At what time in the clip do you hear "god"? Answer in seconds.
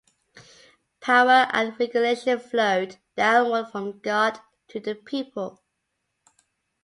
3.99-4.39